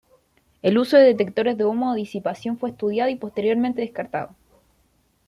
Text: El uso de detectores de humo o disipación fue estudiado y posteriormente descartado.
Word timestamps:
El 0.63 0.79
uso 0.79 0.97
de 0.97 1.03
detectores 1.03 1.59
de 1.59 1.65
humo 1.65 1.91
o 1.91 1.93
disipación 1.93 2.57
fue 2.57 2.71
estudiado 2.71 3.11
y 3.11 3.15
posteriormente 3.17 3.81
descartado. 3.81 4.35